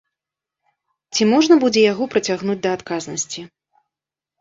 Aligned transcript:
Ці 1.15 1.27
можна 1.33 1.53
будзе 1.65 1.85
яго 1.91 2.03
прыцягнуць 2.17 2.59
да 2.67 2.75
адказнасці? 2.81 3.41